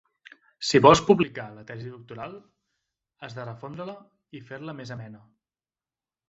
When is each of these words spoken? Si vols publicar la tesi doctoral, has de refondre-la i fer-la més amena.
Si 0.69 0.79
vols 0.85 1.01
publicar 1.09 1.43
la 1.57 1.65
tesi 1.71 1.91
doctoral, 1.95 2.33
has 3.27 3.37
de 3.41 3.45
refondre-la 3.51 3.95
i 4.41 4.43
fer-la 4.49 4.77
més 4.81 4.95
amena. 4.99 5.23